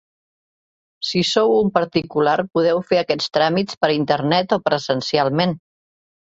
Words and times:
Si 1.09 1.19
sou 1.31 1.51
un 1.57 1.69
particular 1.75 2.33
podeu 2.57 2.81
fer 2.93 2.99
aquest 3.03 3.27
tràmit 3.39 3.77
per 3.85 3.91
internet 3.99 4.57
o 4.59 4.61
presencialment. 4.71 5.55